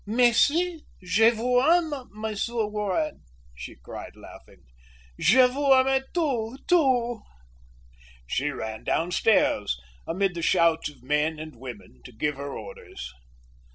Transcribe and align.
"Mais 0.03 0.35
si, 0.45 0.83
je 1.03 1.29
vous 1.29 1.59
aime, 1.61 1.93
Monsieur 2.09 2.65
Warren," 2.65 3.21
she 3.53 3.75
cried, 3.75 4.15
laughing, 4.15 4.63
"Je 5.19 5.45
vous 5.45 5.71
aime 5.75 6.01
tous, 6.11 6.57
tous." 6.67 7.21
She 8.25 8.49
ran 8.49 8.83
downstairs, 8.83 9.77
amid 10.07 10.33
the 10.33 10.41
shouts 10.41 10.89
of 10.89 11.03
men 11.03 11.37
and 11.37 11.55
women, 11.55 12.01
to 12.05 12.11
give 12.11 12.33
her 12.37 12.51
orders. 12.51 13.13